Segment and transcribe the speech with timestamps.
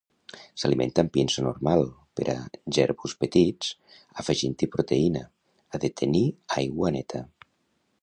[0.61, 1.83] S'alimenta amb pinso normal
[2.21, 2.35] per a
[2.79, 3.71] jerbus petits
[4.25, 5.25] afegint-hi proteïna,
[5.77, 6.27] ha de tenir
[6.61, 7.27] aigua neta.